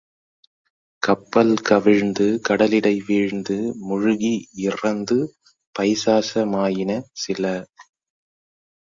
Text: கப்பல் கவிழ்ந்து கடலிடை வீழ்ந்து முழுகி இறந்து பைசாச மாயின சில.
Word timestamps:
கப்பல் 1.03 1.53
கவிழ்ந்து 1.61 2.39
கடலிடை 2.41 2.93
வீழ்ந்து 3.07 3.57
முழுகி 3.83 4.33
இறந்து 4.67 5.19
பைசாச 5.75 6.45
மாயின 6.47 6.91
சில. 7.15 7.43